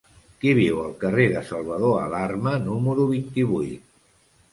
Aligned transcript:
Qui 0.43 0.51
viu 0.59 0.77
al 0.83 0.95
carrer 1.03 1.27
de 1.33 1.43
Salvador 1.49 1.93
Alarma 2.05 2.53
número 2.69 3.05
vint-i-vuit? 3.13 3.85